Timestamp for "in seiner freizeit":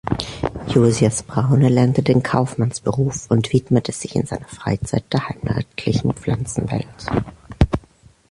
4.15-5.03